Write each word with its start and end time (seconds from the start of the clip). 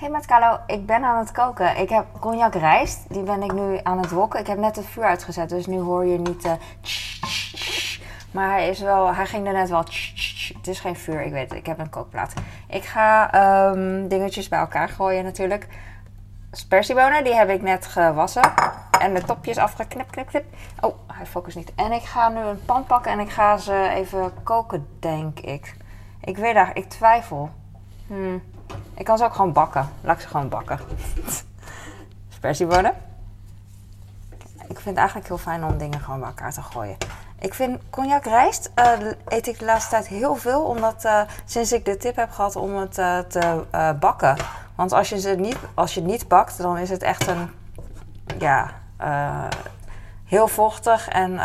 Hey 0.00 0.10
met 0.10 0.26
ik 0.66 0.86
ben 0.86 1.04
aan 1.04 1.18
het 1.18 1.32
koken. 1.32 1.76
Ik 1.76 1.88
heb 1.88 2.06
cognac 2.20 2.54
rijst, 2.54 3.04
die 3.08 3.22
ben 3.22 3.42
ik 3.42 3.52
nu 3.52 3.80
aan 3.82 3.98
het 3.98 4.10
wokken. 4.10 4.40
Ik 4.40 4.46
heb 4.46 4.58
net 4.58 4.76
het 4.76 4.86
vuur 4.86 5.04
uitgezet, 5.04 5.48
dus 5.48 5.66
nu 5.66 5.78
hoor 5.78 6.06
je 6.06 6.18
niet... 6.18 6.44
eh, 6.44 6.52
maar 8.30 8.50
hij, 8.50 8.68
is 8.68 8.80
wel, 8.80 9.14
hij 9.14 9.26
ging 9.26 9.46
er 9.46 9.52
net 9.52 9.68
wel... 9.68 9.78
Het 9.78 10.66
is 10.66 10.80
geen 10.80 10.96
vuur, 10.96 11.22
ik 11.22 11.32
weet 11.32 11.48
het. 11.48 11.58
Ik 11.58 11.66
heb 11.66 11.78
een 11.78 11.90
kookplaat. 11.90 12.32
Ik 12.68 12.84
ga 12.84 13.32
ehm, 13.32 14.08
dingetjes 14.08 14.48
bij 14.48 14.58
elkaar 14.58 14.88
gooien 14.88 15.24
natuurlijk. 15.24 15.66
Spersiebonen, 16.50 17.24
die 17.24 17.34
heb 17.34 17.48
ik 17.48 17.62
net 17.62 17.86
gewassen. 17.86 18.52
En 19.00 19.14
de 19.14 19.22
topjes 19.22 19.58
afgeknipt, 19.58 20.10
knip, 20.10 20.28
knip. 20.28 20.44
Oh, 20.80 20.94
hij 21.06 21.26
focust 21.26 21.56
niet. 21.56 21.72
En 21.74 21.92
ik 21.92 22.02
ga 22.02 22.28
nu 22.28 22.40
een 22.40 22.64
pan 22.64 22.84
pakken 22.84 23.12
en 23.12 23.20
ik 23.20 23.30
ga 23.30 23.56
ze 23.56 23.88
even 23.88 24.32
koken, 24.42 24.86
denk 25.00 25.38
ik. 25.38 25.76
Ik 26.20 26.36
weet 26.36 26.54
daar, 26.54 26.70
ik 26.76 26.88
twijfel. 26.88 27.50
Hmm. 28.10 28.42
Ik 28.94 29.04
kan 29.04 29.18
ze 29.18 29.24
ook 29.24 29.34
gewoon 29.34 29.52
bakken. 29.52 29.88
Laat 30.00 30.16
ik 30.16 30.22
ze 30.22 30.28
gewoon 30.28 30.48
bakken. 30.48 30.78
Spersiebonen. 32.36 32.92
Ik 34.68 34.76
vind 34.76 34.84
het 34.84 34.96
eigenlijk 34.96 35.28
heel 35.28 35.38
fijn 35.38 35.64
om 35.64 35.78
dingen 35.78 36.00
gewoon 36.00 36.18
bij 36.18 36.28
elkaar 36.28 36.52
te 36.52 36.62
gooien. 36.62 36.96
Ik 37.38 37.54
vind 37.54 37.80
cognac 37.90 38.24
rijst 38.24 38.70
eh, 38.74 38.92
eet 39.28 39.46
ik 39.46 39.58
de 39.58 39.64
laatste 39.64 39.90
tijd 39.90 40.06
heel 40.06 40.34
veel. 40.34 40.62
Omdat 40.62 41.04
eh, 41.04 41.20
sinds 41.44 41.72
ik 41.72 41.84
de 41.84 41.96
tip 41.96 42.16
heb 42.16 42.30
gehad 42.30 42.56
om 42.56 42.76
het 42.76 42.98
eh, 42.98 43.18
te 43.18 43.64
bakken. 44.00 44.36
Want 44.74 44.92
als 44.92 45.08
je, 45.08 45.20
ze 45.20 45.30
niet, 45.30 45.58
als 45.74 45.94
je 45.94 46.00
het 46.00 46.10
niet 46.10 46.28
bakt, 46.28 46.58
dan 46.58 46.78
is 46.78 46.90
het 46.90 47.02
echt 47.02 47.26
een... 47.26 47.50
Ja, 48.38 48.70
heel 50.24 50.48
vochtig. 50.48 51.08
En 51.08 51.40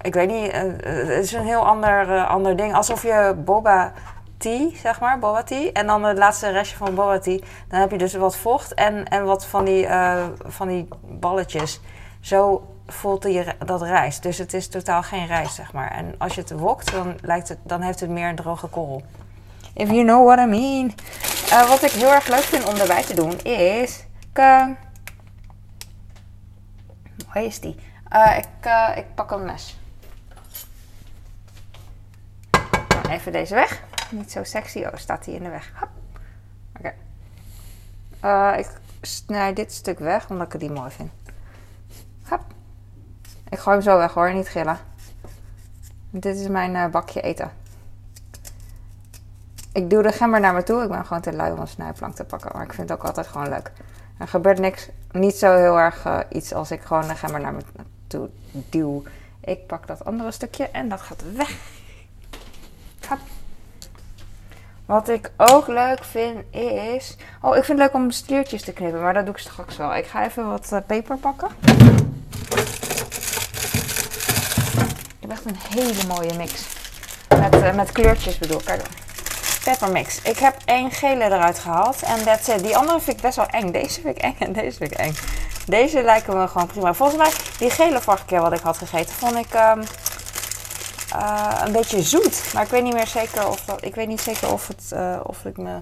ik 0.00 0.14
weet 0.14 0.28
niet, 0.28 0.52
het 0.52 1.24
is 1.24 1.32
een 1.32 1.44
heel 1.44 1.66
ander, 1.66 2.26
ander 2.26 2.56
ding. 2.56 2.74
Alsof 2.74 3.02
je 3.02 3.34
boba 3.44 3.92
tea, 4.40 4.70
zeg 4.74 5.00
maar, 5.00 5.18
boba. 5.18 5.44
En 5.72 5.86
dan 5.86 6.04
het 6.04 6.18
laatste 6.18 6.50
restje 6.50 6.76
van 6.76 6.94
boba. 6.94 7.18
Dan 7.18 7.80
heb 7.80 7.90
je 7.90 7.98
dus 7.98 8.14
wat 8.14 8.36
vocht 8.36 8.74
en, 8.74 9.04
en 9.04 9.24
wat 9.24 9.46
van 9.46 9.64
die, 9.64 9.86
eh, 9.86 10.26
van 10.44 10.68
die 10.68 10.88
balletjes. 11.02 11.80
Zo 12.20 12.68
voelt 12.86 13.22
die, 13.22 13.44
dat 13.66 13.82
rijst. 13.82 14.22
Dus 14.22 14.38
het 14.38 14.54
is 14.54 14.68
totaal 14.68 15.02
geen 15.02 15.26
rijst, 15.26 15.54
zeg 15.54 15.72
maar. 15.72 15.90
En 15.90 16.14
als 16.18 16.34
je 16.34 16.40
het 16.40 16.50
wokt, 16.50 16.92
dan, 16.92 17.18
lijkt 17.22 17.48
het, 17.48 17.58
dan 17.62 17.80
heeft 17.80 18.00
het 18.00 18.10
meer 18.10 18.28
een 18.28 18.36
droge 18.36 18.66
korrel. 18.66 19.02
If 19.74 19.88
you 19.90 20.02
know 20.02 20.26
what 20.26 20.38
I 20.38 20.50
mean. 20.50 20.94
Eh, 21.50 21.68
wat 21.68 21.82
ik 21.82 21.90
heel 21.90 22.12
erg 22.12 22.26
leuk 22.28 22.42
vind 22.42 22.68
om 22.68 22.76
erbij 22.76 23.02
te 23.02 23.14
doen 23.14 23.40
is... 23.42 24.04
Hoe 27.32 27.44
is 27.44 27.60
die? 27.60 27.76
Eh, 28.08 28.36
ik, 28.36 28.70
ik 28.96 29.14
pak 29.14 29.30
een 29.30 29.44
mes. 29.44 29.78
Even 33.10 33.32
deze 33.32 33.54
weg. 33.54 33.82
Niet 34.10 34.32
zo 34.32 34.44
sexy. 34.44 34.78
Oh, 34.78 34.94
staat 34.94 35.24
hij 35.24 35.34
in 35.34 35.42
de 35.42 35.48
weg. 35.48 35.72
Hop. 35.74 35.88
Oké. 36.78 36.92
Eh, 38.20 38.52
ik 38.58 38.68
snij 39.00 39.52
dit 39.52 39.72
stuk 39.72 39.98
weg, 39.98 40.30
omdat 40.30 40.46
ik 40.46 40.52
het 40.52 40.62
niet 40.62 40.74
mooi 40.74 40.90
vind. 40.90 41.10
Hop. 42.28 42.40
Ik 43.48 43.58
gooi 43.58 43.76
hem 43.76 43.84
zo 43.84 43.96
weg 43.96 44.12
hoor, 44.14 44.34
niet 44.34 44.48
gillen. 44.48 44.78
Dit 46.10 46.36
is 46.36 46.48
mijn 46.48 46.76
eh, 46.76 46.86
bakje 46.86 47.20
eten. 47.20 47.50
Ik 49.72 49.90
doe 49.90 50.02
de 50.02 50.12
gember 50.12 50.40
naar 50.40 50.54
me 50.54 50.62
toe. 50.62 50.82
Ik 50.82 50.88
ben 50.88 51.06
gewoon 51.06 51.22
te 51.22 51.32
lui 51.32 51.52
om 51.52 51.58
een 51.58 51.68
snijplank 51.68 52.14
te 52.14 52.24
pakken. 52.24 52.50
Maar 52.54 52.64
ik 52.64 52.72
vind 52.72 52.88
het 52.88 52.98
ook 52.98 53.06
altijd 53.06 53.26
gewoon 53.26 53.48
leuk. 53.48 53.72
Er 54.18 54.28
gebeurt 54.28 54.58
niks, 54.58 54.88
niet 55.12 55.34
zo 55.34 55.56
heel 55.56 55.78
erg 55.78 56.04
eh, 56.04 56.18
iets 56.28 56.52
als 56.52 56.70
ik 56.70 56.82
gewoon 56.82 57.08
de 57.08 57.14
gember 57.14 57.40
naar 57.40 57.52
me 57.52 57.60
toe 58.06 58.28
duw. 58.50 59.02
Ik 59.40 59.66
pak 59.66 59.86
dat 59.86 60.04
andere 60.04 60.30
stukje 60.30 60.68
en 60.68 60.88
dat 60.88 61.00
gaat 61.00 61.32
weg. 61.32 61.56
Hop. 63.08 63.18
Wat 64.90 65.08
ik 65.08 65.30
ook 65.36 65.66
leuk 65.66 66.04
vind 66.04 66.54
is... 66.54 67.16
Oh, 67.42 67.56
ik 67.56 67.64
vind 67.64 67.78
het 67.78 67.92
leuk 67.92 68.02
om 68.02 68.10
sliertjes 68.10 68.62
te 68.62 68.72
knippen, 68.72 69.00
maar 69.00 69.14
dat 69.14 69.24
doe 69.24 69.34
ik 69.34 69.40
straks 69.40 69.76
wel. 69.76 69.94
Ik 69.94 70.06
ga 70.06 70.24
even 70.24 70.48
wat 70.48 70.72
eh, 70.72 70.78
peper 70.86 71.16
pakken. 71.16 71.48
Ik 75.08 75.20
heb 75.20 75.30
echt 75.30 75.44
een 75.44 75.56
hele 75.68 76.06
mooie 76.08 76.34
mix. 76.36 76.66
Met, 77.28 77.62
eh, 77.62 77.74
met 77.74 77.92
kleurtjes 77.92 78.38
bedoel 78.38 78.58
ik. 78.58 78.64
Kijk. 78.64 78.82
Peppermix. 79.64 80.22
Ik 80.22 80.38
heb 80.38 80.56
één 80.64 80.90
gele 80.90 81.24
eruit 81.24 81.58
gehaald. 81.58 82.02
En 82.02 82.24
that's. 82.24 82.46
Die 82.62 82.76
andere 82.76 83.00
vind 83.00 83.16
ik 83.16 83.22
best 83.22 83.36
wel 83.36 83.46
eng. 83.46 83.70
Deze 83.70 84.00
vind 84.00 84.16
ik 84.16 84.22
eng 84.22 84.36
en 84.38 84.52
deze 84.52 84.76
vind 84.76 84.92
ik 84.92 84.98
eng. 84.98 85.14
Deze 85.66 86.02
lijken 86.02 86.38
me 86.38 86.48
gewoon 86.48 86.66
prima. 86.66 86.94
Volgens 86.94 87.18
mij, 87.18 87.32
die 87.58 87.70
gele 87.70 88.00
vorige 88.00 88.24
keer 88.24 88.40
wat 88.40 88.52
ik 88.52 88.60
had 88.60 88.78
gegeten, 88.78 89.14
vond 89.14 89.36
ik 89.36 89.54
ehm, 89.54 89.82
eh, 91.12 91.60
een 91.64 91.72
beetje 91.72 92.02
zoet. 92.02 92.50
Maar 92.54 92.62
ik 92.62 92.68
weet 92.68 92.82
niet 92.82 92.94
meer 92.94 93.06
zeker 93.06 93.48
of 93.48 93.64
ik 93.80 93.94
weet 93.94 94.08
niet 94.08 94.20
zeker 94.20 94.52
of 94.52 94.68
het, 94.68 94.92
eh, 94.92 95.20
of, 95.22 95.44
ik 95.44 95.56
me, 95.56 95.78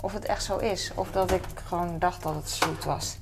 of 0.00 0.12
het 0.12 0.24
echt 0.24 0.44
zo 0.44 0.56
is. 0.56 0.92
Of 0.94 1.10
dat 1.10 1.30
ik 1.30 1.42
gewoon 1.64 1.98
dacht 1.98 2.22
dat 2.22 2.34
het 2.34 2.50
zoet 2.50 2.84
was. 2.84 3.18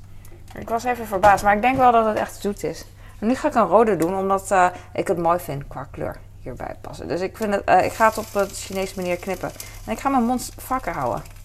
Ik 0.59 0.69
was 0.69 0.85
even 0.85 1.07
verbaasd, 1.07 1.45
maar 1.45 1.57
ik 1.57 1.63
denk 1.63 1.77
wel 1.77 1.93
dat 1.93 2.07
het 2.07 2.17
echt 2.17 2.41
zoet 2.41 2.65
is. 2.65 2.85
Nu 3.19 3.35
ga 3.35 3.49
ik 3.49 3.55
een 3.55 3.67
rode 3.67 3.97
doen, 3.97 4.17
omdat 4.17 4.51
eh, 4.51 4.67
ik 4.93 5.09
het 5.09 5.19
mooi 5.19 5.39
vind 5.39 5.69
qua 5.69 5.89
kleur 5.91 6.17
hierbij 6.43 6.77
passen. 6.81 7.09
Dus 7.09 7.21
ik, 7.21 7.37
vind 7.37 7.55
het, 7.55 7.85
ik 7.85 7.93
ga 7.93 8.09
het 8.09 8.19
op 8.19 8.33
de 8.33 8.49
Chinese 8.53 8.93
manier 8.97 9.17
knippen. 9.17 9.51
En 9.85 9.93
ik 9.93 10.01
ga 10.01 10.09
mijn 10.09 10.25
mond 10.25 10.53
vaker 10.57 10.93
houden. 10.93 11.36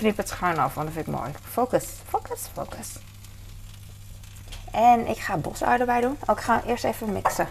Knip 0.00 0.16
het 0.16 0.28
schuin 0.28 0.58
af, 0.58 0.74
want 0.74 0.86
dat 0.86 0.96
vind 0.96 1.06
ik 1.06 1.14
mooi. 1.14 1.30
Focus, 1.50 1.84
focus, 2.08 2.40
focus. 2.52 2.88
En 4.72 5.06
ik 5.06 5.18
ga 5.18 5.36
bosui 5.36 5.80
erbij 5.80 6.00
doen. 6.00 6.18
Oh, 6.26 6.36
ik 6.36 6.42
ga 6.42 6.62
eerst 6.66 6.84
even 6.84 7.12
mixen. 7.12 7.48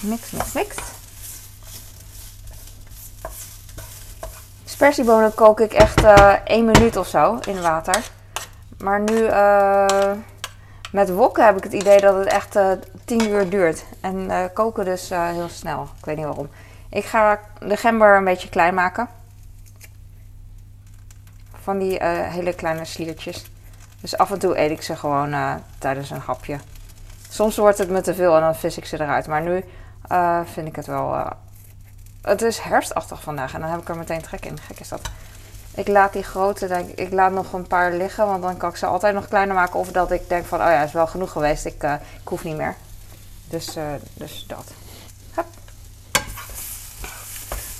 Mix, 0.00 0.30
mix, 0.30 0.52
mix. 0.52 0.76
Spersiebonen 4.64 5.34
kook 5.34 5.60
ik 5.60 5.72
echt 5.72 6.04
eh 6.04 6.34
1 6.44 6.64
minuut 6.64 6.96
of 6.96 7.08
zo 7.08 7.38
in 7.46 7.60
water. 7.60 8.10
Maar 8.78 9.00
nu 9.00 9.26
eh, 9.26 10.12
met 10.92 11.10
wokken 11.10 11.44
heb 11.44 11.56
ik 11.56 11.64
het 11.64 11.72
idee 11.72 12.00
dat 12.00 12.14
het 12.16 12.26
echt 12.26 12.56
eh 12.56 12.70
10 13.04 13.28
uur 13.28 13.48
duurt. 13.48 13.84
En 14.00 14.50
koken 14.52 14.84
dus 14.84 15.08
heel 15.08 15.48
snel. 15.48 15.88
Ik 15.98 16.04
weet 16.04 16.16
niet 16.16 16.26
waarom. 16.26 16.48
Ik 16.94 17.04
ga 17.04 17.40
de 17.58 17.76
gember 17.76 18.16
een 18.16 18.24
beetje 18.24 18.48
klein 18.48 18.74
maken. 18.74 19.08
Van 21.62 21.78
die 21.78 21.98
eh, 21.98 22.32
hele 22.32 22.54
kleine 22.54 22.84
sliertjes. 22.84 23.50
Dus 24.00 24.16
af 24.16 24.30
en 24.30 24.38
toe 24.38 24.58
eet 24.58 24.70
ik 24.70 24.82
ze 24.82 24.96
gewoon 24.96 25.32
eh, 25.32 25.54
tijdens 25.78 26.10
een 26.10 26.20
hapje. 26.20 26.58
Soms 27.28 27.56
wordt 27.56 27.78
het 27.78 27.90
me 27.90 28.00
te 28.00 28.14
veel 28.14 28.34
en 28.34 28.40
dan 28.40 28.54
vis 28.54 28.76
ik 28.76 28.84
ze 28.84 29.00
eruit. 29.00 29.26
Maar 29.26 29.42
nu 29.42 29.64
eh, 30.08 30.40
vind 30.44 30.66
ik 30.66 30.76
het 30.76 30.86
wel. 30.86 31.32
het 32.22 32.42
is 32.42 32.58
herfstachtig 32.58 33.22
vandaag 33.22 33.54
en 33.54 33.60
dan 33.60 33.70
heb 33.70 33.80
ik 33.80 33.88
er 33.88 33.96
meteen 33.96 34.22
trek 34.22 34.44
in. 34.44 34.60
Gek 34.60 34.80
is 34.80 34.88
dat. 34.88 35.10
Ik 35.74 35.88
laat 35.88 36.12
die 36.12 36.22
grote, 36.22 36.66
denk, 36.66 36.90
ik 36.90 37.12
laat 37.12 37.32
nog 37.32 37.52
een 37.52 37.66
paar 37.66 37.92
liggen, 37.92 38.26
want 38.26 38.42
dan 38.42 38.56
kan 38.56 38.70
ik 38.70 38.76
ze 38.76 38.86
altijd 38.86 39.14
nog 39.14 39.28
kleiner 39.28 39.54
maken. 39.54 39.78
Of 39.78 39.92
dat 39.92 40.10
ik 40.10 40.28
denk 40.28 40.44
van, 40.44 40.60
oh 40.60 40.66
ja, 40.66 40.82
is 40.82 40.92
wel 40.92 41.06
genoeg 41.06 41.32
geweest, 41.32 41.64
ik, 41.64 41.82
ik 42.22 42.28
hoef 42.28 42.44
niet 42.44 42.56
meer. 42.56 42.74
Dus, 43.48 43.76
dus 44.14 44.44
dat. 44.48 44.83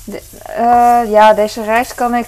Eh, 0.05 1.01
ja, 1.07 1.33
deze 1.33 1.63
rijst 1.63 1.93
kan 1.93 2.15
ik, 2.15 2.27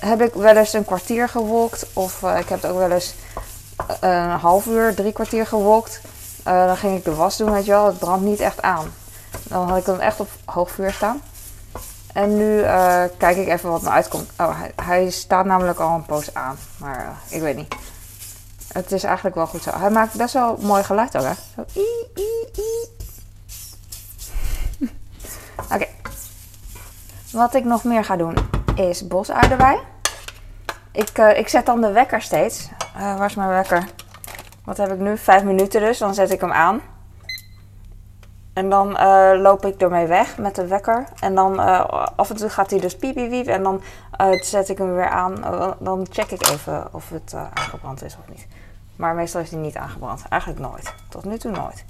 heb 0.00 0.20
ik 0.20 0.34
wel 0.34 0.56
eens 0.56 0.72
een 0.72 0.84
kwartier 0.84 1.28
gewokt. 1.28 1.86
Of 1.92 2.22
eh, 2.22 2.38
ik 2.38 2.48
heb 2.48 2.62
het 2.62 2.70
ook 2.70 2.78
wel 2.78 2.90
eens 2.90 3.14
eh, 4.00 4.10
een 4.10 4.30
half 4.30 4.66
uur, 4.66 4.94
drie 4.94 5.12
kwartier 5.12 5.46
gewokt. 5.46 6.00
Eh, 6.44 6.66
dan 6.66 6.76
ging 6.76 6.96
ik 6.96 7.04
de 7.04 7.14
was 7.14 7.36
doen, 7.36 7.52
weet 7.52 7.64
je 7.64 7.70
wel. 7.70 7.86
Het 7.86 7.98
brandt 7.98 8.24
niet 8.24 8.40
echt 8.40 8.62
aan. 8.62 8.92
Dan 9.42 9.68
had 9.68 9.78
ik 9.78 9.86
hem 9.86 10.00
echt 10.00 10.20
op 10.20 10.28
hoog 10.44 10.70
vuur 10.70 10.92
staan. 10.92 11.22
En 12.12 12.36
nu 12.36 12.62
kijk 13.16 13.36
ik 13.36 13.48
even 13.48 13.70
wat 13.70 13.82
me 13.82 13.88
uitkomt. 13.88 14.30
Oh, 14.38 14.60
hij, 14.82 15.10
staat 15.10 15.44
namelijk 15.44 15.78
al 15.78 15.94
een 15.94 16.06
poos 16.06 16.34
aan. 16.34 16.58
Maar 16.76 17.16
ik 17.28 17.40
weet 17.40 17.56
niet. 17.56 17.74
Het 18.72 18.92
is 18.92 19.04
eigenlijk 19.04 19.36
wel 19.36 19.46
goed 19.46 19.62
zo. 19.62 19.70
Hij 19.74 19.90
maakt 19.90 20.14
best 20.14 20.32
wel 20.32 20.56
mooi 20.60 20.84
geluid 20.84 21.16
ook, 21.16 21.24
hè? 21.24 21.32
Zo. 21.54 21.64
ii. 21.74 22.94
Oké. 25.72 25.86
Wat 27.36 27.54
ik 27.54 27.64
nog 27.64 27.84
meer 27.84 28.04
ga 28.04 28.16
doen 28.16 28.34
is 28.74 29.06
erbij. 29.50 29.80
Ik, 30.92 31.08
eh, 31.08 31.38
ik 31.38 31.48
zet 31.48 31.66
dan 31.66 31.80
de 31.80 31.92
wekker 31.92 32.22
steeds. 32.22 32.68
Eh, 32.94 33.18
waar 33.18 33.26
is 33.26 33.34
mijn 33.34 33.48
wekker? 33.48 33.84
Wat 34.64 34.76
heb 34.76 34.92
ik 34.92 34.98
nu? 34.98 35.18
Vijf 35.18 35.42
minuten 35.42 35.80
dus. 35.80 35.98
Dan 35.98 36.14
zet 36.14 36.30
ik 36.30 36.40
hem 36.40 36.52
aan. 36.52 36.80
En 38.52 38.70
dan 38.70 38.96
eh, 38.96 39.30
loop 39.40 39.64
ik 39.64 39.80
ermee 39.80 40.06
weg 40.06 40.38
met 40.38 40.54
de 40.54 40.66
wekker. 40.66 41.04
En 41.20 41.34
dan 41.34 41.58
af 42.16 42.30
en 42.30 42.36
toe 42.36 42.48
gaat 42.48 42.70
hij 42.70 42.80
dus 42.80 42.96
piep. 42.96 43.16
En 43.46 43.62
dan 43.62 43.82
zet 44.40 44.68
ik 44.68 44.78
hem 44.78 44.94
weer 44.94 45.08
aan. 45.08 45.34
Dan 45.78 46.06
check 46.10 46.30
ik 46.30 46.48
even 46.48 46.88
of 46.92 47.08
het 47.08 47.34
aangebrand 47.54 48.04
is 48.04 48.16
of 48.16 48.28
niet. 48.28 48.46
Maar 48.96 49.14
meestal 49.14 49.40
is 49.40 49.50
hij 49.50 49.60
niet 49.60 49.76
aangebrand. 49.76 50.22
Eigenlijk 50.28 50.60
nooit. 50.60 50.94
Tot 51.08 51.24
nu 51.24 51.38
toe 51.38 51.50
nooit. 51.50 51.84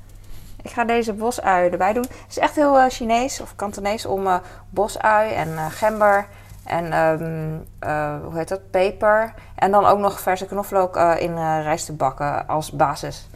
Ik 0.66 0.72
ga 0.72 0.84
deze 0.84 1.12
bosui 1.12 1.70
erbij 1.70 1.92
doen. 1.92 2.02
Het 2.02 2.26
is 2.28 2.38
echt 2.38 2.54
heel 2.54 2.78
eh, 2.78 2.84
Chinees 2.88 3.40
of 3.40 3.56
Kantonees 3.56 4.06
om 4.06 4.26
eh, 4.26 4.36
bosui 4.70 5.32
en 5.32 5.56
eh, 5.56 5.66
gember 5.70 6.26
en 6.64 6.92
ehm, 6.92 7.58
eh, 7.78 8.14
hoe 8.24 8.36
heet 8.36 8.48
dat? 8.48 8.70
Peper. 8.70 9.34
En 9.54 9.70
dan 9.70 9.84
ook 9.84 9.98
nog 9.98 10.20
verse 10.20 10.46
knoflook 10.46 10.96
in 10.96 11.34
rijst 11.62 11.86
te 11.86 11.92
bakken 11.92 12.46
als 12.48 12.70
basis. 12.70 13.28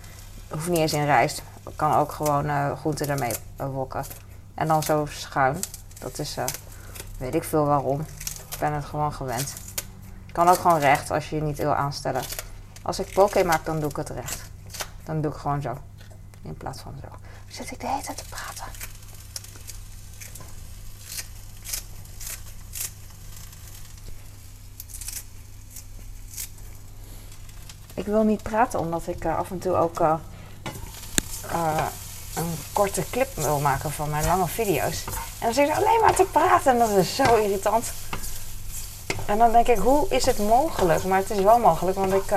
Hoeft 0.50 0.69
niet 0.69 0.79
eens 0.79 0.93
in 0.93 1.05
rijst. 1.05 1.43
Kan 1.77 1.94
ook 1.94 2.12
gewoon 2.12 2.47
uh, 2.47 2.79
groenten 2.79 3.09
ermee 3.09 3.32
wokken. 3.56 4.05
En 4.55 4.67
dan 4.67 4.82
zo 4.82 5.06
schuin. 5.09 5.56
Dat 5.99 6.19
is, 6.19 6.37
uh, 6.37 6.44
weet 7.19 7.35
ik 7.35 7.44
veel 7.44 7.65
waarom. 7.65 8.00
Ik 8.50 8.59
ben 8.59 8.73
het 8.73 8.85
gewoon 8.85 9.12
gewend. 9.12 9.55
Kan 10.32 10.49
ook 10.49 10.59
gewoon 10.59 10.79
recht 10.79 11.11
als 11.11 11.31
je 11.31 11.37
je 11.37 11.43
niet 11.43 11.59
wil 11.59 11.75
aanstellen. 11.75 12.23
Als 12.82 12.99
ik 12.99 13.12
poke 13.12 13.44
maak, 13.44 13.65
dan 13.65 13.81
doe 13.81 13.91
ik 13.91 13.97
het 13.97 14.11
recht. 14.11 14.50
Dan 15.05 15.21
doe 15.21 15.32
ik 15.32 15.37
gewoon 15.37 15.62
zo. 15.62 15.77
In 16.42 16.56
plaats 16.56 16.81
van 16.81 16.94
zo. 17.02 17.08
Zit 17.48 17.70
ik 17.70 17.81
de 17.81 17.87
hele 17.87 18.02
tijd 18.02 18.16
te 18.16 18.25
praten? 18.28 18.64
Ik 27.94 28.06
wil 28.06 28.22
niet 28.22 28.42
praten 28.42 28.81
omdat 28.81 29.06
ik 29.06 29.25
uh, 29.25 29.38
af 29.38 29.50
en 29.50 29.58
toe 29.58 29.76
ook 29.76 30.00
uh, 30.00 30.14
uh, 31.52 31.87
een 32.34 32.54
korte 32.72 33.04
clip 33.10 33.34
wil 33.34 33.60
maken 33.60 33.90
van 33.90 34.10
mijn 34.10 34.25
lange 34.25 34.48
video's. 34.48 35.04
En 35.04 35.46
dan 35.46 35.54
zit 35.54 35.69
ik 35.69 35.75
alleen 35.75 36.00
maar 36.00 36.14
te 36.14 36.26
praten 36.32 36.72
en 36.72 36.78
dat 36.78 36.90
is 36.90 37.14
zo 37.14 37.36
irritant. 37.36 37.93
En 39.26 39.38
dan 39.38 39.52
denk 39.52 39.66
ik, 39.66 39.78
hoe 39.78 40.08
is 40.08 40.26
het 40.26 40.38
mogelijk? 40.38 41.04
Maar 41.04 41.19
het 41.19 41.31
is 41.31 41.40
wel 41.40 41.58
mogelijk, 41.58 41.96
want 41.96 42.12
ik... 42.12 42.32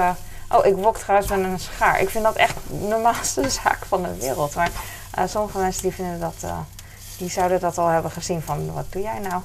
oh, 0.54 0.66
ik 0.66 0.76
wok 0.76 0.98
trouwens 0.98 1.30
met 1.30 1.40
een 1.40 1.60
schaar. 1.60 2.00
Ik 2.00 2.10
vind 2.10 2.24
dat 2.24 2.36
echt 2.36 2.56
de 2.68 2.76
normaalste 2.76 3.50
zaak 3.64 3.86
van 3.86 4.04
de 4.04 4.16
wereld. 4.18 4.56
Maar 4.56 4.72
sommige 5.26 5.58
mensen 5.58 5.82
die 5.82 5.94
vinden 5.94 6.20
dat... 6.20 6.52
die 7.18 7.30
zouden 7.30 7.60
dat 7.60 7.78
al 7.78 7.88
hebben 7.88 8.12
gezien 8.12 8.42
van, 8.42 8.74
wat 8.74 8.92
doe 8.92 9.02
jij 9.02 9.20
nou? 9.20 9.42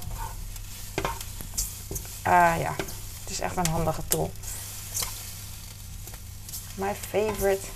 ja, 2.59 2.75
het 3.21 3.31
is 3.31 3.41
echt 3.41 3.57
een 3.57 3.67
handige 3.67 4.03
tool. 4.09 4.31
My 6.75 6.95
favorite. 7.11 7.67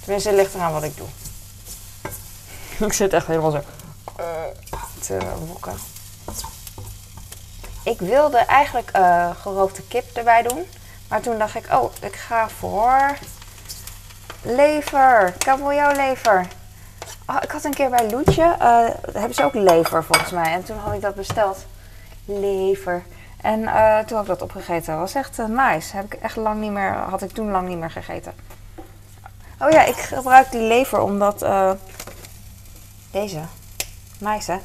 Tenminste, 0.00 0.28
het 0.28 0.38
ligt 0.38 0.54
eraan 0.54 0.72
wat 0.72 0.82
ik 0.82 0.96
doe. 0.96 1.06
ik 2.86 2.92
zit 2.92 3.12
echt 3.12 3.26
helemaal 3.26 3.50
zo 3.50 3.62
uh, 4.20 4.26
te 5.00 5.18
wokken. 5.46 5.74
Ik 7.82 7.98
wilde 7.98 8.38
eigenlijk 8.38 8.90
uh, 8.96 9.30
gerookte 9.40 9.82
kip 9.82 10.16
erbij 10.16 10.42
doen. 10.42 10.66
Maar 11.12 11.20
toen 11.20 11.38
dacht 11.38 11.54
ik, 11.54 11.66
oh, 11.72 11.92
ik 12.00 12.16
ga 12.16 12.48
voor 12.48 13.16
lever. 14.42 15.34
lever. 15.96 16.46
Oh, 17.26 17.36
ik 17.40 17.50
had 17.50 17.64
een 17.64 17.74
keer 17.74 17.90
bij 17.90 18.10
Loetje, 18.10 18.56
uh, 18.58 18.88
hebben 19.12 19.34
ze 19.34 19.44
ook 19.44 19.54
lever 19.54 20.04
volgens 20.04 20.30
mij. 20.30 20.52
En 20.52 20.64
toen 20.64 20.78
had 20.78 20.94
ik 20.94 21.00
dat 21.00 21.14
besteld. 21.14 21.66
Lever. 22.24 23.02
En 23.40 23.60
uh, 23.60 23.98
toen 23.98 24.16
heb 24.16 24.26
ik 24.26 24.26
dat 24.26 24.42
opgegeten. 24.42 24.98
Was 24.98 25.14
echt 25.14 25.38
uh, 25.38 25.46
nice. 25.46 25.96
Heb 25.96 26.04
ik 26.04 26.14
echt 26.14 26.36
lang 26.36 26.60
niet 26.60 26.70
meer, 26.70 26.92
had 26.92 27.22
ik 27.22 27.30
toen 27.30 27.50
lang 27.50 27.68
niet 27.68 27.78
meer 27.78 27.90
gegeten. 27.90 28.32
Oh 29.58 29.70
ja, 29.70 29.84
ik 29.84 29.96
gebruik 29.96 30.50
die 30.50 30.60
lever 30.60 31.00
omdat... 31.00 31.46
Deze. 33.10 33.40
Nice 34.18 34.52
hè? 34.52 34.58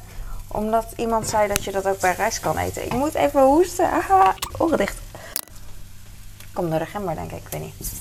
Omdat 0.46 0.86
iemand 0.96 1.28
zei 1.28 1.48
dat 1.48 1.64
je 1.64 1.72
dat 1.72 1.86
ook 1.86 2.00
bij 2.00 2.14
rijst 2.14 2.40
kan 2.40 2.58
eten. 2.58 2.84
Ik 2.84 2.92
moet 2.92 3.14
even 3.14 3.42
hoesten. 3.42 3.90
Aha, 3.90 4.34
ogen 4.58 4.78
dicht. 4.78 5.07
Komt 6.58 6.70
door 6.70 6.78
de 6.78 6.86
gember 6.86 7.14
denk 7.14 7.30
ik, 7.30 7.38
ik 7.38 7.48
weet 7.48 7.60
niet. 7.60 7.92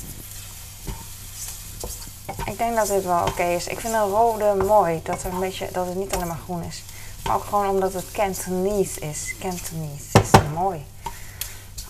Ik 2.45 2.57
denk 2.57 2.75
dat 2.75 2.87
dit 2.87 3.03
wel 3.03 3.27
oké 3.27 3.43
is. 3.43 3.67
Ik 3.67 3.79
vind 3.79 3.93
een 3.93 4.09
rode 4.09 4.63
mooi. 4.63 4.99
Dat, 5.03 5.23
er 5.23 5.33
een 5.33 5.39
beetje, 5.39 5.69
dat 5.71 5.85
het 5.85 5.95
niet 5.95 6.15
alleen 6.15 6.27
maar 6.27 6.39
groen 6.43 6.63
is. 6.63 6.83
Maar 7.23 7.35
ook 7.35 7.43
gewoon 7.43 7.69
omdat 7.69 7.93
het 7.93 8.11
Cantonese 8.11 8.99
is. 8.99 9.35
Cantonese 9.39 10.19
is 10.21 10.29
mooi. 10.53 10.85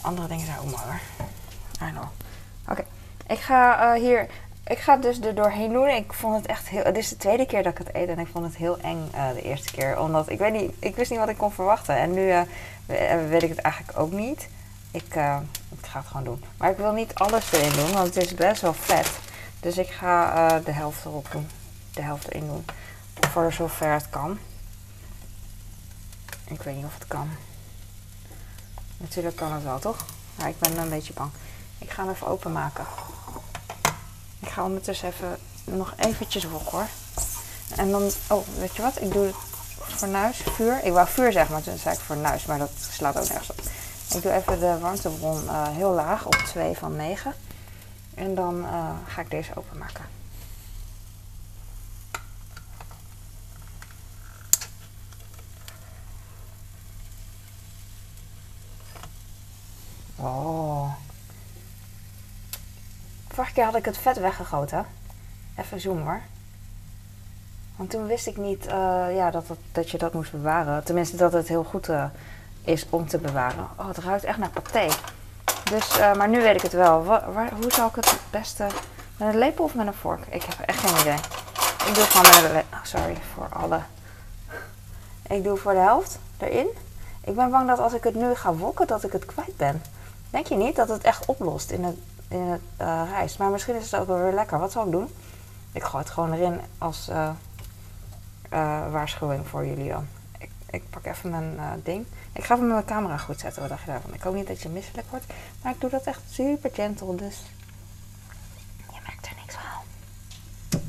Andere 0.02 0.28
dingen 0.28 0.46
zijn 0.46 0.58
ook 0.58 0.66
mooi 0.66 0.84
hoor. 0.84 1.00
I 1.88 1.92
know. 1.92 2.08
Oké, 2.70 2.86
ik 3.28 3.40
ga 3.40 3.96
uh, 3.96 4.02
hier. 4.02 4.28
Ik 4.66 4.78
ga 4.78 4.98
dus 4.98 5.22
er 5.22 5.36
doorheen 5.36 5.72
doen. 5.72 5.88
Ik 5.88 6.14
vond 6.14 6.36
het 6.36 6.46
echt 6.46 6.68
heel. 6.68 6.84
Het 6.84 6.98
is 6.98 7.10
de 7.10 7.18
tweede 7.18 7.46
keer 7.46 7.64
dat 7.64 7.72
ik 7.72 7.78
het 7.78 7.96
eet 7.96 8.10
en 8.10 8.20
ik 8.20 8.28
vond 8.28 8.46
het 8.46 8.56
heel 8.56 8.78
eng 8.78 9.12
uh, 9.16 9.30
de 9.34 9.42
eerste 9.42 9.72
keer. 9.72 10.00
Omdat 10.00 10.30
ik 10.30 10.40
weet 10.40 10.54
niet. 10.54 10.72
Ik 10.80 10.96
wist 10.96 11.10
niet 11.10 11.20
wat 11.20 11.30
ik 11.30 11.38
kon 11.38 11.52
verwachten. 11.52 11.96
En 11.96 12.14
nu 12.14 12.28
uh, 12.28 12.42
weet 13.30 13.44
ik 13.44 13.50
het 13.50 13.60
eigenlijk 13.60 14.00
ook 14.00 14.12
niet. 14.12 14.48
Ik, 14.92 15.04
ik 15.70 15.86
ga 15.86 16.00
het 16.00 16.08
gewoon 16.08 16.24
doen. 16.24 16.44
Maar 16.58 16.70
ik 16.70 16.78
wil 16.78 16.92
niet 16.92 17.16
alles 17.16 17.52
erin 17.52 17.74
doen, 17.74 17.92
want 17.92 18.16
het 18.16 18.26
is 18.26 18.34
best 18.34 18.62
wel 18.62 18.74
vet. 18.74 19.10
Dus 19.60 19.78
ik 19.78 19.90
ga 19.90 20.60
de 20.60 20.72
helft 20.72 21.06
erop 21.06 21.28
doen. 21.32 21.50
De 21.94 22.02
helft 22.02 22.28
erin 22.28 22.48
doen. 22.48 22.66
Voor 23.32 23.54
zover 23.54 23.92
het 23.92 24.10
kan. 24.10 24.40
Ik 26.46 26.62
weet 26.62 26.76
niet 26.76 26.86
of 26.86 26.94
het 26.94 27.08
kan. 27.08 27.30
Natuurlijk 28.98 29.36
kan 29.36 29.52
het 29.54 29.64
wel, 29.64 29.80
toch? 29.80 30.06
Maar 30.36 30.50
ik 30.50 30.60
ben 30.60 30.78
een 30.78 30.90
beetje 30.90 31.14
bang. 31.14 31.32
Ik 31.78 31.92
ga 31.92 32.04
hem 32.04 32.12
even 32.12 32.28
openmaken. 32.28 32.86
Ik 34.40 34.50
ga 34.50 34.64
ondertussen 34.64 35.08
even 35.08 35.38
nog 35.64 35.94
eventjes 35.98 36.44
wokken 36.44 36.72
hoor. 36.72 36.88
En 37.76 37.92
dan, 37.92 38.12
oh, 38.28 38.48
weet 38.58 38.76
je 38.76 38.82
wat? 38.82 39.02
Ik 39.02 39.12
doe 39.12 39.26
het 39.26 39.36
fornuis, 39.80 40.38
vuur. 40.56 40.84
Ik 40.84 40.92
wou 40.92 41.08
vuur 41.08 41.32
zeggen, 41.32 41.54
maar 41.54 41.64
toen 41.64 41.78
zei 41.78 41.96
ik 41.96 42.02
fornuis, 42.02 42.46
maar 42.46 42.58
dat 42.58 42.72
slaat 42.92 43.18
ook 43.18 43.28
nergens 43.28 43.50
op. 43.50 43.62
Ik 44.14 44.22
doe 44.22 44.32
even 44.32 44.60
de 44.60 44.78
warmtebron 44.80 45.44
uh, 45.44 45.68
heel 45.68 45.92
laag 45.92 46.26
op 46.26 46.34
2 46.34 46.78
van 46.78 46.96
9. 46.96 47.34
En 48.16 48.36
dan 48.36 48.58
uh, 48.58 48.90
ga 49.08 49.22
ik 49.22 49.30
deze 49.30 49.52
openmaken. 49.56 50.06
Oh. 60.16 60.94
Vorige 63.28 63.54
keer 63.54 63.66
had 63.66 63.76
ik 63.76 63.86
het 63.86 63.98
vet 63.98 64.18
weggegoten. 64.20 64.86
Even 65.56 65.80
zoomen 65.80 66.04
hoor. 66.04 66.22
Want 67.76 67.90
toen 67.90 68.08
wist 68.08 68.28
ik 68.28 68.38
niet 68.38 68.66
uh, 68.66 68.72
ja, 69.16 69.32
dat, 69.32 69.46
dat 69.72 69.90
je 69.90 69.98
dat 69.98 70.14
moest 70.14 70.32
bewaren. 70.32 70.84
Tenminste, 70.84 71.16
dat 71.18 71.34
het 71.34 71.48
heel 71.48 71.64
goed 71.64 71.90
is 72.68 72.86
om 72.90 73.08
te 73.08 73.18
bewaren. 73.18 73.68
Oh, 73.76 73.88
het 73.88 73.98
ruikt 73.98 74.24
echt 74.24 74.38
naar 74.38 74.50
paté. 74.50 74.88
Dus, 75.64 76.00
uh, 76.00 76.14
maar 76.14 76.30
nu 76.30 76.42
weet 76.42 76.56
ik 76.56 76.62
het 76.62 76.74
wel. 76.74 77.04
Waar, 77.04 77.52
hoe 77.62 77.72
zal 77.72 77.88
ik 77.88 77.96
het 77.96 78.10
het 78.10 78.20
beste... 78.30 78.68
Met 79.18 79.34
een 79.34 79.40
lepel 79.40 79.64
of 79.64 79.76
met 79.76 79.88
een 79.88 79.94
vork? 79.94 80.20
Ik 80.30 80.44
heb 80.44 80.60
echt 80.68 80.80
geen 80.80 81.00
idee. 81.00 81.18
Ik 81.88 81.96
doe 81.96 82.04
gewoon 82.04 82.44
met 82.44 82.52
een. 82.52 82.60
Oh, 82.74 82.84
sorry 82.84 83.18
voor 83.34 83.48
alle. 83.50 83.80
Ik 85.28 85.44
doe 85.44 85.58
voor 85.58 85.72
de 85.74 85.80
helft 85.80 86.20
erin. 86.38 86.68
Ik 87.22 87.36
ben 87.36 87.50
bang 87.50 87.68
dat 87.68 87.80
als 87.80 87.94
ik 87.94 88.04
het 88.04 88.16
nu 88.16 88.36
ga 88.36 88.54
wokken, 88.54 88.88
dat 88.88 89.04
ik 89.04 89.12
het 89.12 89.26
kwijt 89.26 89.58
ben. 89.58 89.82
Denk 90.30 90.48
je 90.48 90.56
niet 90.56 90.76
dat 90.76 90.90
het 90.90 91.04
echt 91.04 91.26
oplost 91.26 91.72
in 91.72 91.84
het, 91.84 91.96
in 92.28 92.42
het 92.42 92.62
uh, 92.82 93.02
rijst? 93.10 93.38
Maar 93.38 93.50
misschien 93.50 93.76
is 93.76 93.92
het 93.92 94.02
ook 94.02 94.08
wel 94.08 94.20
weer 94.20 94.34
lekker. 94.34 94.60
Wat 94.60 94.72
zal 94.72 94.86
ik 94.86 94.92
doen? 94.92 95.14
Ik 95.72 95.84
gooi 95.84 96.04
het 96.04 96.14
gewoon 96.14 96.34
erin 96.34 96.60
als 96.78 97.10
uh, 97.10 97.30
waarschuwing 98.92 99.48
voor 99.48 99.66
jullie 99.66 99.90
dan. 99.90 100.08
Ik, 100.70 100.90
pak 100.90 101.06
even 101.06 101.30
mijn 101.30 101.82
ding. 101.84 102.06
Ik 102.34 102.44
ga 102.44 102.56
even 102.56 102.68
mijn 102.68 102.86
camera 102.86 103.18
goed 103.18 103.40
zetten. 103.40 103.62
Wat 103.62 103.70
dacht 103.70 103.84
je 103.84 103.92
daarvan? 103.92 104.14
Ik 104.14 104.22
hoop 104.22 104.34
niet 104.36 104.48
dat 104.48 104.62
je 104.62 104.70
misselijk 104.70 105.08
wordt. 105.10 105.26
Maar 105.62 105.74
ik 105.74 105.82
doe 105.82 105.90
dat 105.90 106.04
echt 106.04 106.22
super 106.32 106.70
gentle. 106.74 107.16
Dus 107.16 107.42
je 108.92 109.00
merkt 109.06 109.26
er 109.26 109.34
niks 109.42 109.56
van. 109.56 110.82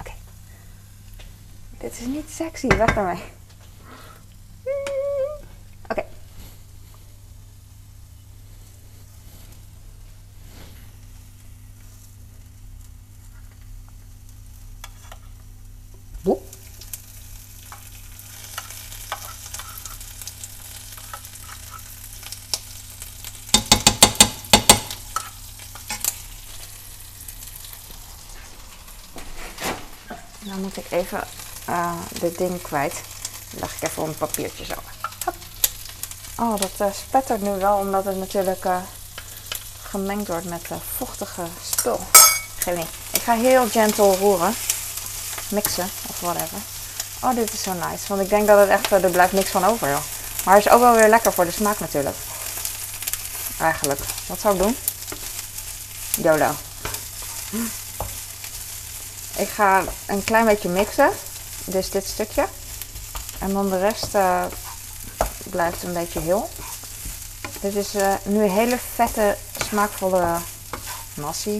Oké. 0.00 0.12
Dit 1.78 1.98
is 1.98 2.06
niet 2.06 2.30
sexy. 2.30 2.66
Weg 2.66 2.96
ermee. 2.96 3.22
Dan 30.38 30.60
moet 30.60 30.76
ik 30.76 30.90
even 30.90 31.20
uh, 31.68 31.92
dit 32.20 32.38
ding 32.38 32.62
kwijt. 32.62 32.94
Leg 33.50 33.74
ik 33.74 33.88
even 33.88 34.02
een 34.02 34.16
papiertje 34.16 34.64
zo. 34.64 34.74
Oh, 36.38 36.60
dat 36.60 36.70
uh, 36.80 36.86
spettert 37.06 37.42
nu 37.42 37.50
wel, 37.50 37.76
omdat 37.76 38.04
het 38.04 38.16
natuurlijk 38.16 38.64
uh, 38.64 38.76
gemengd 39.82 40.28
wordt 40.28 40.44
met 40.44 40.66
vochtige 40.96 41.42
spul. 41.70 42.00
Geen 42.58 42.78
Ik 43.10 43.22
ga 43.22 43.34
heel 43.34 43.68
gentle 43.68 44.16
roeren. 44.16 44.54
Mixen, 45.48 45.90
of 46.08 46.20
whatever. 46.20 46.58
Oh, 47.22 47.34
dit 47.34 47.52
is 47.52 47.62
zo 47.62 47.72
nice. 47.72 48.08
Want 48.08 48.20
ik 48.20 48.28
denk 48.28 48.46
dat 48.46 48.58
het 48.58 48.68
echt, 48.68 48.90
er 48.90 49.10
blijft 49.10 49.32
niks 49.32 49.50
van 49.50 49.64
over. 49.64 49.98
Maar 50.44 50.58
is 50.58 50.68
ook 50.68 50.80
wel 50.80 50.94
weer 50.94 51.08
lekker 51.08 51.32
voor 51.32 51.44
de 51.44 51.50
smaak 51.50 51.80
natuurlijk. 51.80 52.16
Eigenlijk. 53.58 54.00
Wat 54.26 54.40
zou 54.40 54.54
ik 54.54 54.62
doen? 54.62 54.76
YOLO. 56.22 56.54
Ik 59.38 59.48
ga 59.48 59.82
een 60.06 60.24
klein 60.24 60.44
beetje 60.44 60.68
mixen. 60.68 61.10
Dus 61.64 61.90
dit 61.90 62.04
stukje. 62.06 62.44
En 63.38 63.52
dan 63.52 63.70
de 63.70 63.78
rest 63.78 64.14
uh, 64.14 64.44
blijft 65.50 65.82
een 65.82 65.92
beetje 65.92 66.20
heel. 66.20 66.48
Dit 67.60 67.74
is 67.74 67.94
uh, 67.94 68.14
nu 68.22 68.42
een 68.42 68.50
hele 68.50 68.78
vette, 68.94 69.36
smaakvolle 69.68 70.36
nasi. 71.14 71.56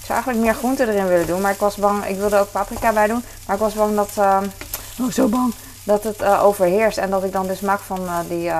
Ik 0.00 0.08
zou 0.08 0.12
eigenlijk 0.12 0.38
meer 0.38 0.54
groente 0.54 0.88
erin 0.88 1.06
willen 1.06 1.26
doen, 1.26 1.40
maar 1.40 1.52
ik 1.52 1.58
was 1.58 1.76
bang. 1.76 2.04
Ik 2.04 2.16
wilde 2.16 2.38
ook 2.38 2.50
paprika 2.50 2.92
bij 2.92 3.06
doen, 3.06 3.24
maar 3.46 3.56
ik 3.56 3.62
was 3.62 3.74
bang 3.74 3.96
dat. 3.96 4.10
Uh, 4.18 4.38
oh, 5.00 5.10
zo 5.10 5.28
bang. 5.28 5.54
Dat 5.84 6.04
het 6.04 6.20
uh, 6.20 6.44
overheerst 6.44 6.98
en 6.98 7.10
dat 7.10 7.24
ik 7.24 7.32
dan 7.32 7.46
de 7.46 7.54
smaak 7.54 7.80
van 7.80 8.02
uh, 8.04 8.18
die, 8.28 8.50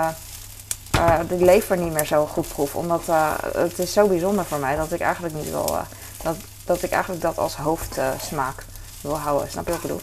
die 1.29 1.45
lever 1.45 1.77
niet 1.77 1.93
meer 1.93 2.07
zo 2.07 2.27
goed 2.27 2.49
proef. 2.49 2.75
Omdat 2.75 3.03
het 3.57 3.79
is 3.79 3.93
zo 3.93 4.07
bijzonder 4.07 4.45
voor 4.45 4.59
mij 4.59 4.77
dat 4.77 4.93
ik 4.93 5.01
eigenlijk 5.01 5.35
niet 5.35 5.51
wil. 5.51 5.77
dat, 6.23 6.37
dat 6.65 6.83
ik 6.83 6.91
eigenlijk 6.91 7.23
dat 7.23 7.39
als 7.39 7.57
hoofdsmaak 7.57 8.65
wil 9.01 9.19
houden. 9.19 9.51
Snap 9.51 9.67
je 9.67 9.73
wat 9.73 9.83
ik 9.83 9.89
bedoel? 9.89 10.03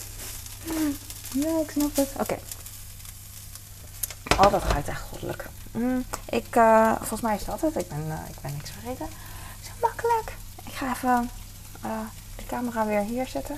Ja, 1.32 1.60
ik 1.62 1.72
snap 1.72 1.96
het. 1.96 2.10
Oké. 2.14 2.22
Okay. 2.22 2.40
Oh, 4.46 4.52
dat 4.52 4.64
gaat 4.64 4.88
echt 4.88 5.02
goddelijk. 5.02 5.50
Mm, 5.72 6.06
ik, 6.30 6.48
volgens 6.98 7.22
mij 7.22 7.36
is 7.36 7.46
dat 7.46 7.62
het. 7.62 7.76
Ik 7.76 7.90
ben, 7.90 8.26
ik 8.30 8.42
ben 8.42 8.54
niks 8.54 8.70
vergeten. 8.70 9.08
Zo 9.64 9.72
makkelijk. 9.82 10.34
Ik 10.66 10.74
ga 10.74 10.92
even 10.96 11.30
uh, 11.86 12.00
de 12.36 12.46
camera 12.46 12.86
weer 12.86 13.02
hier 13.02 13.28
zetten. 13.28 13.58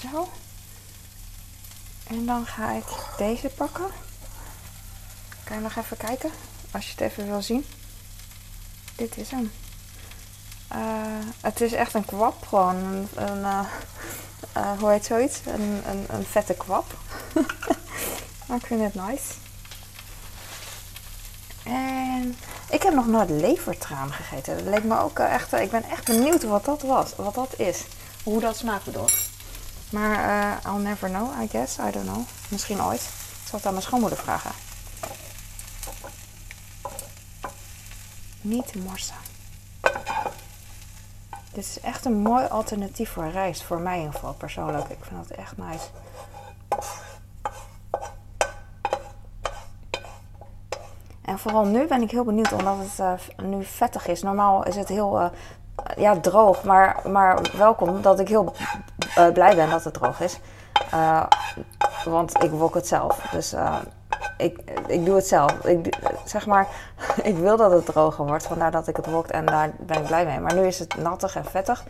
Zo. 0.00 0.28
En 2.06 2.26
dan 2.26 2.46
ga 2.46 2.72
ik 2.72 2.84
deze 3.16 3.48
pakken. 3.48 3.86
Kan 5.44 5.56
je 5.56 5.62
nog 5.62 5.76
even 5.76 5.96
kijken? 5.96 6.30
Als 6.70 6.84
je 6.84 6.90
het 6.90 7.00
even 7.00 7.26
wil 7.26 7.42
zien. 7.42 7.66
Dit 8.96 9.16
is 9.16 9.30
hem. 9.30 9.52
Uh, 10.74 10.78
het 11.40 11.60
is 11.60 11.72
echt 11.72 11.94
een 11.94 12.04
kwap. 12.04 12.46
Gewoon 12.46 12.76
een, 12.76 13.08
een 13.14 13.66
uh, 14.56 14.78
hoe 14.78 14.90
heet 14.90 15.04
zoiets? 15.04 15.40
Een, 15.46 15.82
een, 15.88 16.06
een 16.08 16.24
vette 16.24 16.54
kwap. 16.54 16.84
maar 18.46 18.56
ik 18.56 18.66
vind 18.66 18.80
het 18.80 18.94
nice. 18.94 19.32
En 21.62 22.36
ik 22.70 22.82
heb 22.82 22.94
nog 22.94 23.06
nooit 23.06 23.30
levertraan 23.30 24.12
gegeten. 24.12 24.56
Dat 24.56 24.74
leek 24.74 24.84
me 24.84 24.98
ook 24.98 25.18
echt. 25.18 25.52
Ik 25.52 25.70
ben 25.70 25.84
echt 25.84 26.04
benieuwd 26.04 26.42
wat 26.42 26.64
dat 26.64 26.82
was. 26.82 27.16
Wat 27.16 27.34
dat 27.34 27.58
is. 27.58 27.84
Hoe 28.24 28.40
dat 28.40 28.56
smaakt 28.56 28.84
bedoel. 28.84 29.08
Maar 29.90 30.60
I'll 30.66 30.80
never 30.80 31.08
know, 31.08 31.42
I 31.42 31.48
guess. 31.48 31.78
I 31.78 31.90
don't 31.90 32.06
know. 32.06 32.22
Misschien 32.48 32.82
ooit. 32.82 33.00
Ik 33.00 33.48
zal 33.48 33.58
het 33.58 33.66
aan 33.66 33.72
mijn 33.72 33.84
schoonmoeder 33.84 34.18
vragen. 34.18 34.50
Niet 38.40 38.74
morsen. 38.74 39.31
Dit 41.52 41.64
is 41.64 41.80
echt 41.80 42.04
een 42.04 42.18
mooi 42.18 42.46
alternatief 42.46 43.10
voor 43.10 43.28
rijst. 43.28 43.62
Voor 43.62 43.80
mij 43.80 43.94
in 43.94 43.98
ieder 43.98 44.14
geval, 44.14 44.32
persoonlijk. 44.32 44.88
Ik 44.88 44.98
vind 45.00 45.28
dat 45.28 45.38
echt 45.38 45.56
nice. 45.56 45.86
En 51.24 51.38
vooral 51.38 51.64
nu 51.64 51.86
ben 51.86 52.02
ik 52.02 52.10
heel 52.10 52.24
benieuwd, 52.24 52.52
omdat 52.52 52.76
het 52.78 52.98
uh, 52.98 53.46
nu 53.46 53.64
vettig 53.64 54.06
is. 54.06 54.22
Normaal 54.22 54.66
is 54.66 54.76
het 54.76 54.88
heel 54.88 55.20
uh, 55.20 55.26
ja, 55.96 56.20
droog, 56.20 56.64
maar, 56.64 57.00
maar 57.08 57.38
welkom 57.56 58.02
dat 58.02 58.20
ik 58.20 58.28
heel 58.28 58.54
uh, 59.18 59.28
blij 59.32 59.54
ben 59.54 59.70
dat 59.70 59.84
het 59.84 59.94
droog 59.94 60.20
is. 60.20 60.40
want 62.04 62.42
ik 62.42 62.50
wok 62.50 62.74
het 62.74 62.86
zelf. 62.86 63.28
Dus 63.30 63.54
ik, 64.42 64.58
ik 64.86 65.04
doe 65.04 65.14
het 65.14 65.26
zelf. 65.26 65.64
Ik, 65.64 65.96
zeg 66.24 66.46
maar, 66.46 66.68
ik 67.22 67.36
wil 67.36 67.56
dat 67.56 67.72
het 67.72 67.86
droger 67.86 68.26
wordt, 68.26 68.46
vandaar 68.46 68.70
dat 68.70 68.88
ik 68.88 68.96
het 68.96 69.06
wokt 69.06 69.30
en 69.30 69.46
daar 69.46 69.70
ben 69.78 70.00
ik 70.00 70.06
blij 70.06 70.24
mee. 70.24 70.40
Maar 70.40 70.54
nu 70.54 70.66
is 70.66 70.78
het 70.78 70.96
nattig 70.96 71.36
en 71.36 71.44
vettig. 71.44 71.84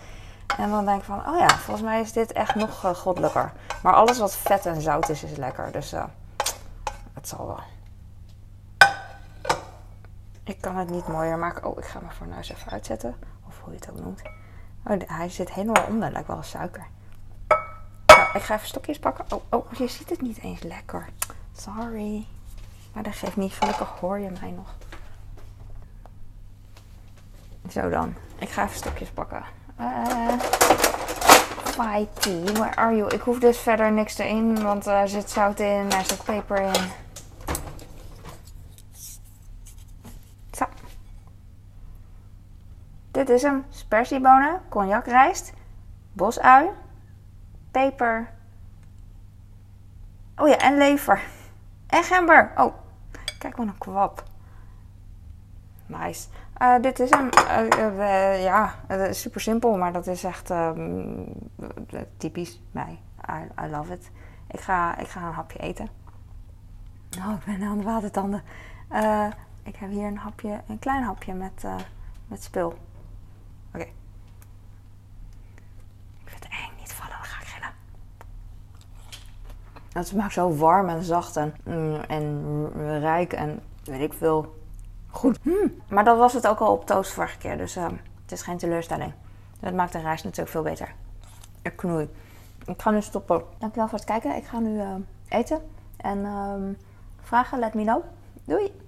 En 0.56 0.70
dan 0.70 0.84
denk 0.84 0.98
ik 0.98 1.04
van, 1.04 1.26
oh 1.28 1.38
ja, 1.38 1.48
volgens 1.48 1.86
mij 1.86 2.00
is 2.00 2.12
dit 2.12 2.32
echt 2.32 2.54
nog 2.54 2.92
goddelijker. 2.96 3.52
Maar 3.82 3.94
alles 3.94 4.18
wat 4.18 4.34
vet 4.34 4.66
en 4.66 4.80
zout 4.80 5.08
is, 5.08 5.22
is 5.22 5.36
lekker. 5.36 5.72
Dus 5.72 5.90
het 7.12 7.28
zal 7.28 7.46
wel. 7.46 7.60
Ik 10.44 10.60
kan 10.60 10.76
het 10.76 10.90
niet 10.90 11.08
mooier 11.08 11.38
maken. 11.38 11.64
Oh, 11.64 11.78
ik 11.78 11.84
ga 11.84 12.00
mijn 12.00 12.12
fornuis 12.12 12.50
even 12.50 12.72
uitzetten. 12.72 13.14
Of 13.48 13.60
hoe 13.60 13.72
je 13.72 13.78
het 13.78 13.90
ook 13.90 14.00
noemt. 14.00 14.22
Oh, 14.84 15.16
hij 15.16 15.28
zit 15.28 15.52
helemaal 15.52 15.84
onder. 15.88 16.10
Lijkt 16.10 16.28
wel 16.28 16.42
suiker. 16.42 16.86
Nou, 18.06 18.28
ik 18.34 18.42
ga 18.42 18.54
even 18.54 18.66
stokjes 18.66 18.98
pakken. 18.98 19.24
Oh, 19.28 19.42
oh, 19.50 19.72
je 19.72 19.88
ziet 19.88 20.10
het 20.10 20.20
niet 20.20 20.38
eens 20.38 20.62
lekker. 20.62 21.08
Sorry. 21.52 22.26
Maar 22.92 23.02
dat 23.02 23.14
geeft 23.14 23.36
niet. 23.36 23.52
Gelukkig 23.52 23.88
hoor 23.88 24.18
je 24.18 24.30
mij 24.40 24.50
nog. 24.50 24.74
Zo 27.70 27.88
dan. 27.88 28.14
Ik 28.38 28.48
ga 28.48 28.64
even 28.64 28.76
stokjes 28.76 29.08
pakken. 29.08 29.42
Uh, 29.80 30.32
Fighty, 31.64 32.52
where 32.52 32.76
are 32.76 32.96
you? 32.96 33.14
Ik 33.14 33.20
hoef 33.20 33.38
dus 33.38 33.58
verder 33.58 33.92
niks 33.92 34.18
erin, 34.18 34.62
want 34.62 34.86
er 34.86 35.08
zit 35.08 35.30
zout 35.30 35.60
in, 35.60 35.90
er 35.92 36.04
zit 36.04 36.24
peper 36.24 36.60
in. 36.60 36.90
Dit 43.12 43.28
is 43.28 43.42
hem. 43.42 43.64
Spersiebonen, 43.68 44.60
cognacrijst, 44.68 45.52
bosui, 46.12 46.70
peper. 47.70 48.30
Oh 50.36 50.48
ja, 50.48 50.56
en 50.56 50.76
lever. 50.76 51.20
En 51.86 52.04
gember. 52.04 52.52
Oh, 52.56 52.74
kijk 53.42 53.56
wat 53.56 53.66
een 53.66 53.78
kwap. 53.78 54.24
Nice. 55.86 56.28
Uh, 56.62 56.80
dit 56.80 57.00
is 57.00 57.10
hem. 57.10 57.28
Uh, 57.48 57.96
uh, 57.96 58.42
ja, 58.42 58.74
super 59.10 59.40
simpel, 59.40 59.76
maar 59.76 59.92
dat 59.92 60.06
is 60.06 60.24
echt 60.24 60.50
ehm, 60.50 61.24
typisch 62.16 62.60
mij. 62.70 62.98
I, 63.60 63.66
love 63.70 63.92
it. 63.92 64.10
Ik 64.50 64.60
ga, 64.60 64.98
ik 64.98 65.08
ga 65.08 65.20
een 65.20 65.32
hapje 65.32 65.58
eten. 65.58 65.88
Oh, 67.18 67.32
ik 67.32 67.44
ben 67.44 67.62
aan 67.62 67.78
de 67.78 67.84
watertanden. 67.84 68.42
ik 69.62 69.76
heb 69.76 69.90
hier 69.90 70.06
een 70.06 70.18
hapje, 70.18 70.60
een 70.68 70.78
klein 70.78 71.02
hapje 71.02 71.34
met, 71.34 71.64
met 72.28 72.42
spul. 72.42 72.74
Oké 73.74 73.86
vind 76.32 76.44
het 76.44 76.52
eng 76.52 76.78
niet 76.78 76.92
vallen, 76.92 77.16
dan 77.16 77.24
ga 77.24 77.40
ik 77.40 77.46
gillen. 77.46 77.72
Het 79.92 80.06
smaakt 80.06 80.32
zo 80.32 80.56
warm 80.56 80.88
en 80.88 81.02
zacht 81.02 81.36
en, 81.36 81.54
mm, 81.64 81.94
en 82.08 83.00
rijk 83.00 83.32
en 83.32 83.60
weet 83.84 84.00
ik 84.00 84.12
veel. 84.12 84.60
Goed. 85.10 85.44
Mm. 85.44 85.74
Maar 85.88 86.04
dat 86.04 86.18
was 86.18 86.32
het 86.32 86.46
ook 86.46 86.58
al 86.58 86.72
op 86.72 86.86
toast 86.86 87.12
vorige 87.12 87.38
keer, 87.38 87.56
dus 87.56 87.76
uh, 87.76 87.84
het 88.22 88.32
is 88.32 88.42
geen 88.42 88.56
teleurstelling. 88.56 89.12
Dat 89.60 89.74
maakt 89.74 89.92
de 89.92 90.00
reis 90.00 90.22
natuurlijk 90.22 90.50
veel 90.50 90.62
beter. 90.62 90.94
Ik 91.62 91.76
knoei. 91.76 92.08
Ik 92.66 92.82
ga 92.82 92.90
nu 92.90 93.02
stoppen. 93.02 93.42
Dankjewel 93.58 93.88
voor 93.88 93.98
het 93.98 94.06
kijken. 94.06 94.36
Ik 94.36 94.44
ga 94.44 94.58
nu 94.58 94.76
uh, 94.76 94.94
eten. 95.28 95.60
En 95.96 96.24
um, 96.24 96.76
vragen, 97.20 97.58
let 97.58 97.74
me 97.74 97.82
know. 97.82 98.02
Doei! 98.44 98.81